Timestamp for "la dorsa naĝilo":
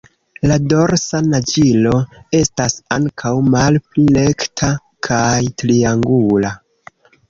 0.51-1.91